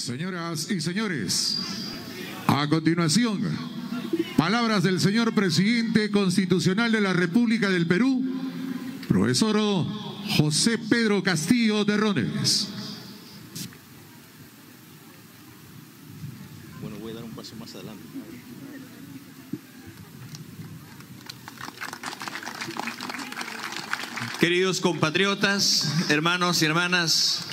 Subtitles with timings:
[0.00, 1.58] Señoras y señores,
[2.46, 3.42] a continuación,
[4.38, 8.24] palabras del señor presidente constitucional de la República del Perú,
[9.06, 9.58] profesor
[10.38, 12.68] José Pedro Castillo Terrones.
[16.80, 18.02] Bueno, voy a dar un paso más adelante.
[24.40, 27.49] Queridos compatriotas, hermanos y hermanas,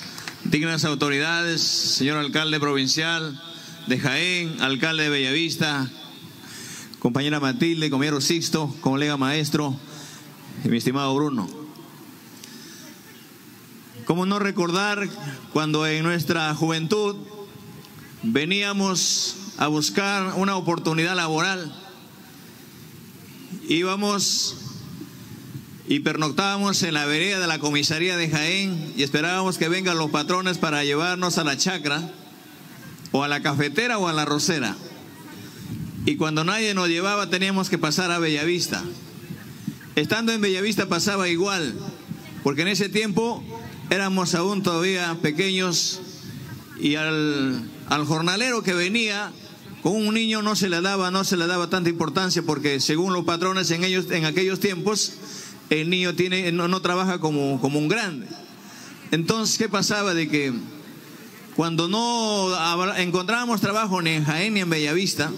[0.49, 3.41] dignas autoridades, señor alcalde provincial
[3.87, 5.89] de Jaén, alcalde de Bellavista,
[6.99, 9.77] compañera Matilde, compañero Sixto, colega maestro
[10.63, 11.49] y mi estimado Bruno.
[14.05, 15.09] ¿Cómo no recordar
[15.51, 17.17] cuando en nuestra juventud
[18.23, 21.75] veníamos a buscar una oportunidad laboral?
[23.67, 24.66] Íbamos
[25.87, 30.11] y pernoctábamos en la vereda de la comisaría de Jaén y esperábamos que vengan los
[30.11, 32.11] patrones para llevarnos a la chacra
[33.13, 34.75] o a la cafetera o a la rosera.
[36.05, 38.83] Y cuando nadie nos llevaba teníamos que pasar a Bellavista.
[39.95, 41.73] Estando en Bellavista pasaba igual,
[42.43, 43.41] porque en ese tiempo
[43.89, 46.01] éramos aún todavía pequeños
[46.81, 49.31] y al, al jornalero que venía
[49.81, 53.13] con un niño no se le daba, no se le daba tanta importancia porque según
[53.13, 55.13] los patrones en ellos, en aquellos tiempos,
[55.69, 58.27] el niño tiene, no, no trabaja como, como un grande.
[59.11, 60.13] Entonces, ¿qué pasaba?
[60.13, 60.53] De que
[61.55, 62.51] cuando no
[62.97, 65.31] encontrábamos trabajo ni en Jaén ni en Bellavista,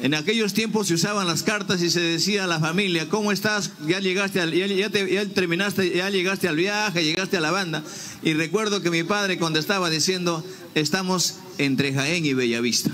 [0.00, 3.70] en aquellos tiempos se usaban las cartas y se decía a la familia, ¿cómo estás?
[3.86, 7.84] Ya llegaste, al, ya, te, ya, terminaste, ya llegaste al viaje, llegaste a la banda.
[8.24, 12.90] Y recuerdo que mi padre contestaba diciendo, estamos entre Jaén y Bellavista.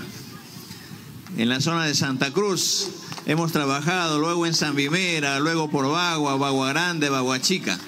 [1.37, 2.89] En la zona de Santa Cruz
[3.29, 7.79] hemos trabajado, luego en San Vimera, luego por Bagua, Bagua Grande, Bagua Chica.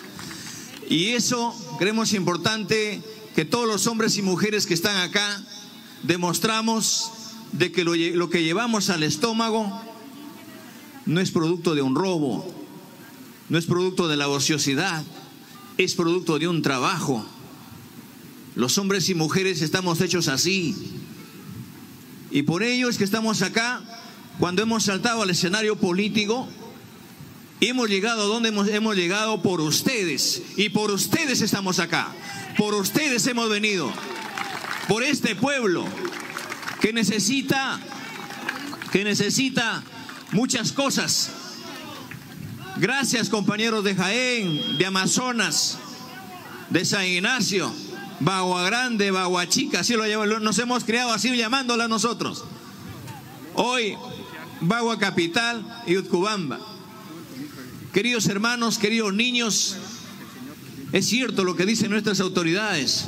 [0.87, 3.01] Y eso creemos importante
[3.33, 5.43] que todos los hombres y mujeres que están acá
[6.03, 7.11] demostramos
[7.53, 9.81] de que lo, lo, que llevamos al estómago
[11.07, 12.47] no es producto de un robo,
[13.49, 15.03] no es producto de la ociosidad,
[15.79, 17.25] es producto de un trabajo.
[18.53, 20.75] Los hombres y mujeres estamos hechos así.
[22.29, 23.81] Y por ello es que estamos acá
[24.41, 26.47] cuando hemos saltado al escenario político.
[27.59, 30.41] Hemos llegado donde hemos, hemos llegado por ustedes.
[30.57, 32.07] Y por ustedes estamos acá.
[32.57, 33.93] Por ustedes hemos venido.
[34.87, 35.85] Por este pueblo
[36.81, 37.79] que necesita,
[38.91, 39.83] que necesita
[40.31, 41.29] muchas cosas.
[42.77, 45.77] Gracias compañeros de Jaén, de Amazonas,
[46.71, 47.71] de San Ignacio,
[48.19, 52.43] Bagua Grande, Bagua Chica, así lo nos hemos creado así llamándola nosotros.
[53.53, 53.95] Hoy,
[54.61, 56.59] Bagua Capital y Utcubamba.
[57.93, 59.75] Queridos hermanos, queridos niños,
[60.91, 63.05] es cierto lo que dicen nuestras autoridades,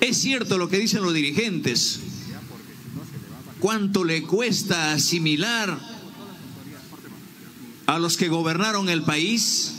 [0.00, 2.00] es cierto lo que dicen los dirigentes
[3.60, 5.78] cuánto le cuesta asimilar
[7.86, 9.74] a los que gobernaron el país,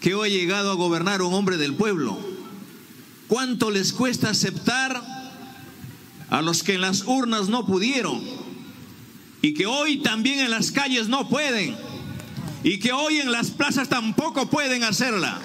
[0.00, 2.18] que hoy ha llegado a gobernar un hombre del pueblo.
[3.28, 5.02] Cuánto les cuesta aceptar
[6.28, 8.39] a los que en las urnas no pudieron
[9.42, 11.76] y que hoy también en las calles no pueden
[12.62, 15.40] y que hoy en las plazas tampoco pueden hacerla.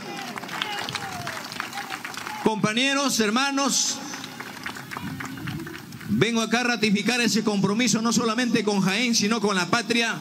[2.44, 4.00] Compañeros, hermanos,
[6.18, 10.16] Vengo acá a ratificar ese compromiso no solamente con Jaén, sino con la patria,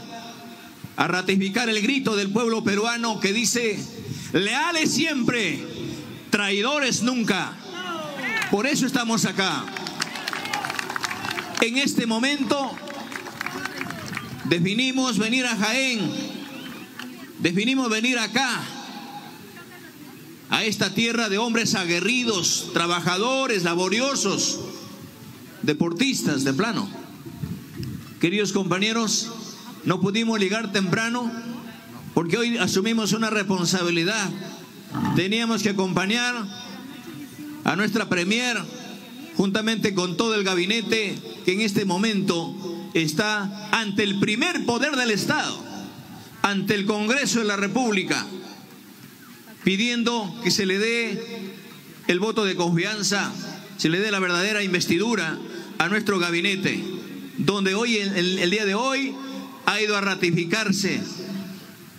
[0.97, 3.79] a ratificar el grito del pueblo peruano que dice,
[4.33, 5.65] leales siempre,
[6.31, 7.57] traidores nunca.
[8.51, 9.67] Por eso estamos acá.
[11.61, 12.75] En este momento
[14.45, 16.11] definimos venir a Jaén,
[17.41, 18.63] definimos venir acá,
[20.51, 24.61] a esta tierra de hombres aguerridos, trabajadores, laboriosos
[25.63, 26.89] deportistas de plano.
[28.21, 29.31] Queridos compañeros,
[29.85, 31.31] no pudimos llegar temprano
[32.15, 34.31] porque hoy asumimos una responsabilidad.
[35.17, 36.35] Teníamos que acompañar
[37.65, 38.57] a nuestra premier
[39.37, 42.55] juntamente con todo el gabinete que en este momento
[42.95, 45.63] está ante el primer poder del Estado,
[46.43, 48.25] ante el Congreso de la República,
[49.65, 51.53] pidiendo que se le dé
[52.07, 53.33] el voto de confianza,
[53.77, 55.39] se le dé la verdadera investidura
[55.79, 56.83] a nuestro gabinete,
[57.39, 59.15] donde hoy, el, el día de hoy,
[59.67, 61.01] ha ido a ratificarse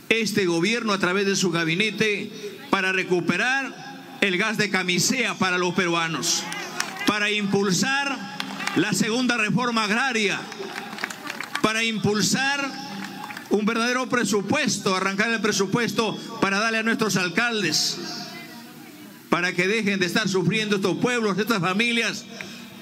[0.10, 2.32] este gobierno a través de su gabinete
[2.70, 6.44] para recuperar el gas de camisea para los peruanos,
[7.08, 8.38] para impulsar
[8.76, 10.40] la segunda reforma agraria,
[11.66, 12.70] para impulsar
[13.50, 17.98] un verdadero presupuesto, arrancar el presupuesto para darle a nuestros alcaldes,
[19.32, 22.24] para que dejen de estar sufriendo estos pueblos, estas familias,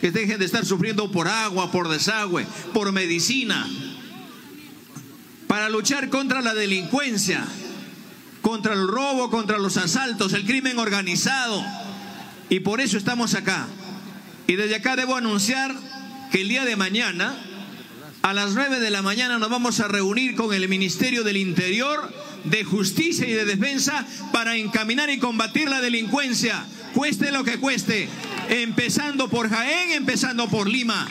[0.02, 3.66] que dejen de estar sufriendo por agua, por desagüe, por medicina,
[5.48, 7.46] para luchar contra la delincuencia,
[8.42, 11.64] contra el robo, contra los asaltos, el crimen organizado.
[12.50, 13.66] Y por eso estamos acá.
[14.46, 15.74] Y desde acá debo anunciar
[16.34, 17.34] que el día de mañana,
[18.24, 22.10] a las 9 de la mañana, nos vamos a reunir con el Ministerio del Interior,
[22.46, 28.08] de Justicia y de Defensa para encaminar y combatir la delincuencia, cueste lo que cueste,
[28.48, 31.06] empezando por Jaén, empezando por Lima.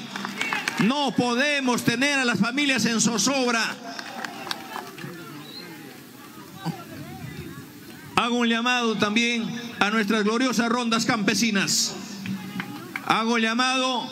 [0.85, 3.77] No podemos tener a las familias en zozobra.
[8.17, 9.45] Hago un llamado también
[9.81, 11.95] a nuestras gloriosas rondas campesinas.
[13.05, 14.11] Hago llamado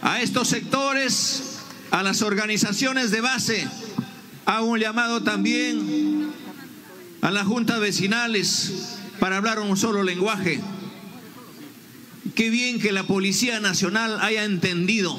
[0.00, 1.55] a estos sectores,
[1.90, 3.68] a las organizaciones de base.
[4.44, 6.30] Hago un llamado también
[7.20, 10.60] a las juntas vecinales para hablar un solo lenguaje.
[12.34, 15.18] Qué bien que la Policía Nacional haya entendido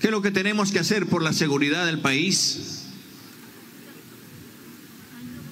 [0.00, 2.86] qué es lo que tenemos que hacer por la seguridad del país.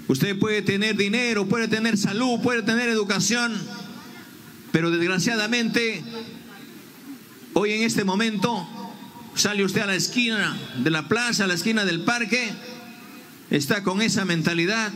[0.07, 3.55] Usted puede tener dinero, puede tener salud, puede tener educación,
[4.73, 6.03] pero desgraciadamente
[7.53, 8.67] hoy en este momento
[9.39, 12.51] sale usted a la esquina de la plaza, a la esquina del parque,
[13.51, 14.93] está con esa mentalidad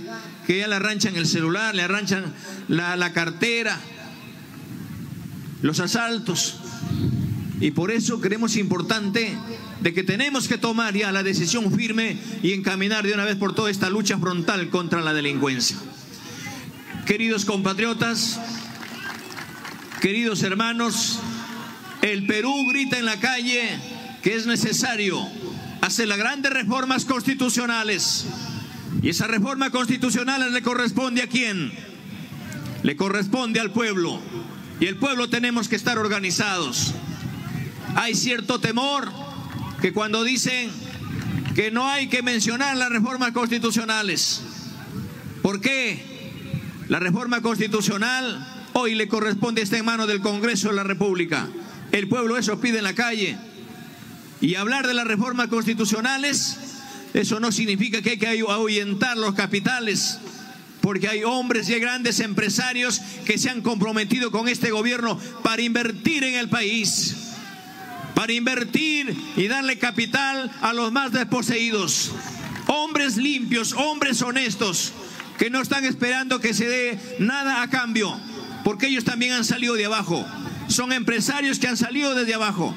[0.47, 2.25] que ya le arranchan el celular, le arranchan
[2.69, 3.79] la, cartera,
[5.63, 6.57] los asaltos.
[7.61, 9.37] Y por eso creemos importante
[9.81, 13.55] de que tenemos que tomar ya la decisión firme y encaminar de una vez por
[13.55, 15.77] toda esta lucha frontal contra la delincuencia.
[17.07, 18.41] Queridos compatriotas,
[20.01, 21.21] queridos hermanos,
[22.01, 23.92] el Perú grita en la calle
[24.23, 25.21] que es necesario
[25.81, 28.27] hacer las grandes reformas constitucionales.
[29.03, 31.73] Y esa reforma constitucional le corresponde a quién?
[32.83, 34.21] Le corresponde al pueblo.
[34.81, 36.95] Y el pueblo tenemos que estar organizados.
[37.95, 39.11] Hay cierto temor
[39.81, 40.71] que cuando dicen
[41.55, 44.41] que no hay que mencionar las reformas constitucionales.
[45.43, 46.13] ¿Por qué?
[46.89, 51.49] La reforma constitucional hoy le corresponde estar en manos del Congreso de la República.
[51.91, 53.37] El pueblo eso pide en la calle.
[54.43, 56.59] Y hablar de las reformas constitucionales,
[57.15, 60.19] eso no significa que hay que ahuyentar los capitales,
[60.83, 66.25] porque hay hombres y grandes empresarios que se han comprometido con este gobierno para invertir
[66.25, 67.17] en el país
[68.15, 72.13] para invertir y darle capital a los más desposeídos.
[72.69, 74.93] Hombres limpios, hombres honestos,
[75.39, 78.17] que no están esperando que se dé nada a cambio,
[78.63, 80.25] porque ellos también han salido de abajo.
[80.69, 82.75] Son empresarios que han salido desde abajo.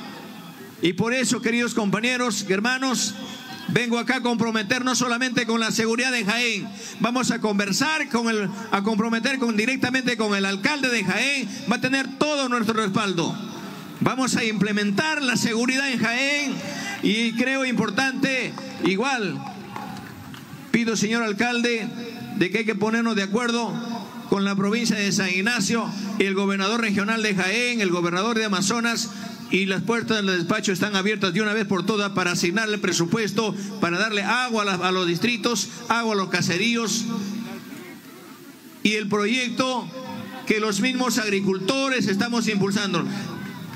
[0.82, 3.16] Y por eso, queridos compañeros, hermanos,
[3.70, 6.68] vengo acá a comprometer no solamente con la seguridad de Jaén,
[7.00, 11.78] vamos a conversar con el, a comprometer con, directamente con el alcalde de Jaén, va
[11.78, 13.36] a tener todo nuestro respaldo.
[14.02, 16.54] Vamos a implementar la seguridad en Jaén
[17.02, 19.40] y creo importante, igual,
[20.72, 21.88] pido señor alcalde,
[22.36, 23.74] de que hay que ponernos de acuerdo
[24.30, 25.90] con la provincia de San Ignacio,
[26.20, 29.10] el gobernador regional de Jaén, el gobernador de Amazonas,
[29.52, 33.56] y las puertas del despacho están abiertas de una vez por todas para asignarle presupuesto,
[33.80, 37.06] para darle agua a, los distritos, agua a los caseríos.
[38.84, 39.88] Y el proyecto
[40.46, 43.04] que los mismos agricultores estamos impulsando.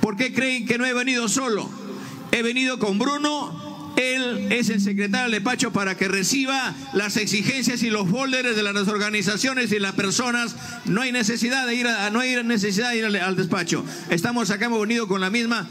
[0.01, 1.69] ¿Por qué creen que no he venido solo?
[2.31, 3.68] He venido con Bruno.
[4.49, 8.87] Es el secretario del despacho para que reciba las exigencias y los folders de las
[8.87, 10.55] organizaciones y las personas.
[10.85, 13.85] No hay necesidad de ir a, no hay necesidad de ir al, despacho.
[14.09, 15.67] Estamos acá, hemos venido con la misma,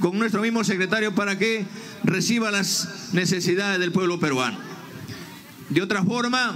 [0.00, 1.64] con nuestro mismo secretario para que
[2.02, 4.58] reciba las necesidades del pueblo peruano.
[5.70, 6.54] De otra forma,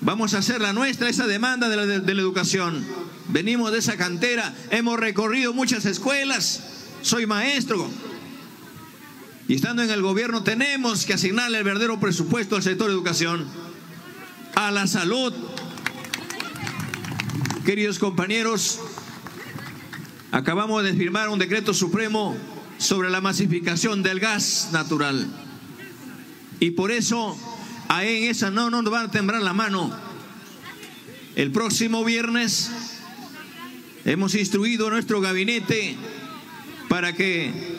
[0.00, 2.84] vamos a hacer la nuestra, esa demanda de la educación.
[3.28, 6.62] Venimos de esa cantera, hemos recorrido muchas escuelas,
[7.02, 7.90] soy maestro.
[9.46, 13.46] Y estando en el gobierno tenemos que asignarle el verdadero presupuesto al sector de educación,
[14.54, 15.32] a la salud.
[17.64, 18.80] Queridos compañeros,
[20.32, 22.36] acabamos de firmar un decreto supremo
[22.78, 25.26] sobre la masificación del gas natural.
[26.60, 27.36] Y por eso,
[27.88, 29.94] ahí en esa no, no nos van a temblar la mano.
[31.36, 32.70] El próximo viernes
[34.06, 35.96] Hemos instruido a nuestro gabinete
[36.90, 37.73] para que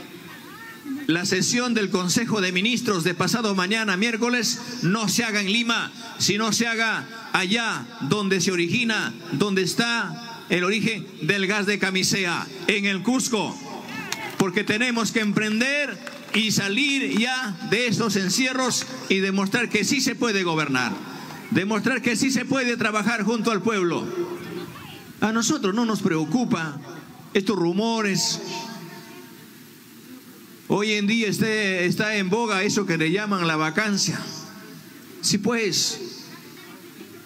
[1.08, 5.92] la sesión del Consejo de Ministros de pasado mañana, miércoles, no se haga en Lima,
[6.18, 12.48] sino se haga allá donde se origina, donde está el origen del gas de camisea,
[12.68, 13.56] en el Cusco.
[14.38, 15.98] Porque tenemos que emprender
[16.34, 20.92] y salir ya de estos encierros y demostrar que sí se puede gobernar,
[21.52, 24.06] demostrar que sí se puede trabajar junto al pueblo.
[25.22, 26.78] A nosotros no nos preocupa
[27.34, 28.42] estos rumores.
[30.68, 34.20] Hoy en día este, está en boga eso que le llaman la vacancia.
[35.22, 36.26] Sí, pues,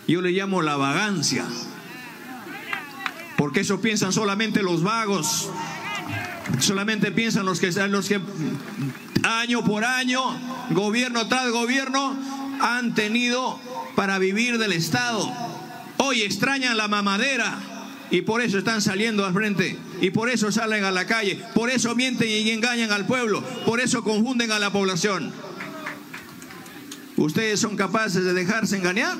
[0.07, 1.45] yo le llamo la vagancia.
[3.37, 5.49] Porque eso piensan solamente los vagos.
[6.59, 8.19] Solamente piensan los que, los que
[9.23, 10.21] año por año,
[10.71, 12.17] gobierno tras gobierno,
[12.59, 13.57] han tenido
[13.95, 15.31] para vivir del Estado.
[15.95, 17.57] Hoy extrañan la mamadera
[18.11, 21.69] y por eso están saliendo al frente y por eso salen a la calle, por
[21.69, 25.31] eso mienten y engañan al pueblo, por eso confunden a la población.
[27.17, 29.17] ¿Ustedes son capaces de dejarse engañar?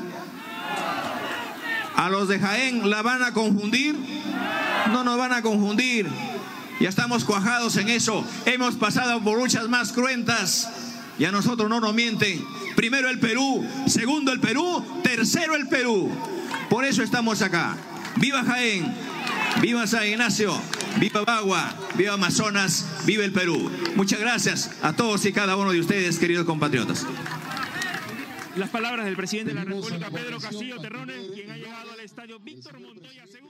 [1.95, 3.93] ¿A los de Jaén la van a confundir?
[4.93, 6.07] No nos van a confundir.
[6.79, 8.25] Ya estamos cuajados en eso.
[8.45, 10.69] Hemos pasado por luchas más cruentas
[11.19, 12.41] y a nosotros no nos mienten.
[12.77, 16.09] Primero el Perú, segundo el Perú, tercero el Perú.
[16.69, 17.75] Por eso estamos acá.
[18.15, 18.95] Viva Jaén,
[19.61, 20.53] viva San Ignacio,
[20.99, 23.69] viva Bagua, viva Amazonas, viva el Perú.
[23.95, 27.05] Muchas gracias a todos y cada uno de ustedes, queridos compatriotas.
[28.55, 32.39] Las palabras del presidente de la República, Pedro Castillo Terrones, quien ha llegado al estadio
[32.39, 33.48] Víctor Montoya ciudad.